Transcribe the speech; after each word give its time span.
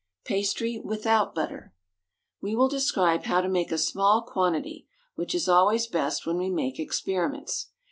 PASTRY 0.25 0.79
WITHOUT 0.83 1.35
BUTTER. 1.35 1.75
We 2.41 2.55
will 2.55 2.67
describe 2.67 3.25
how 3.25 3.39
to 3.39 3.47
make 3.47 3.71
a 3.71 3.77
small 3.77 4.23
quantity, 4.23 4.87
which 5.13 5.35
is 5.35 5.47
always 5.47 5.85
best 5.85 6.25
when 6.25 6.39
we 6.39 6.49
make 6.49 6.79
experiments. 6.79 7.67